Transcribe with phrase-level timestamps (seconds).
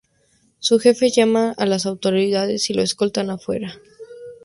[0.57, 3.75] Su jefe llama a las autoridades y lo escoltan afuera.